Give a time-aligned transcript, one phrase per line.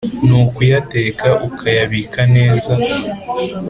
[0.25, 2.73] ni ukuyateka, ukayabika neza